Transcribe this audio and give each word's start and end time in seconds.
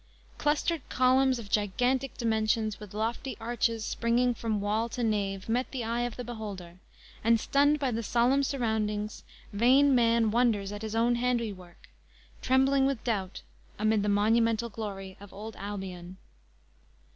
Clustered 0.39 0.81
columns 0.89 1.37
of 1.37 1.51
gigantic 1.51 2.17
dimensions, 2.17 2.79
with 2.79 2.95
lofty 2.95 3.37
arches 3.39 3.85
springing 3.85 4.33
from 4.33 4.59
wall 4.59 4.89
to 4.89 5.03
nave 5.03 5.47
met 5.47 5.69
the 5.69 5.83
eye 5.83 6.01
of 6.01 6.15
the 6.15 6.23
beholder, 6.23 6.79
and 7.23 7.39
stunned 7.39 7.77
by 7.77 7.91
the 7.91 8.01
solemn 8.01 8.41
surroundings, 8.41 9.23
vain 9.53 9.93
man 9.93 10.31
wonders 10.31 10.71
at 10.71 10.81
his 10.81 10.95
own 10.95 11.17
handiwork, 11.17 11.87
trembling 12.41 12.87
with 12.87 13.03
doubt 13.03 13.43
amid 13.77 14.01
the 14.01 14.09
monumental 14.09 14.69
glory 14.69 15.17
of 15.19 15.31
Old 15.31 15.55
Albion. 15.57 16.17